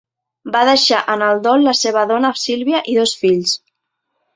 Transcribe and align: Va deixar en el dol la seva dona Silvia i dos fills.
Va 0.55 0.63
deixar 0.69 1.01
en 1.17 1.25
el 1.27 1.43
dol 1.49 1.67
la 1.69 1.75
seva 1.83 2.07
dona 2.15 2.35
Silvia 2.49 2.85
i 2.95 3.01
dos 3.03 3.19
fills. 3.25 3.59